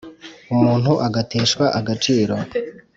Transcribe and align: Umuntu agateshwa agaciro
Umuntu 0.53 0.91
agateshwa 1.07 1.65
agaciro 1.79 2.35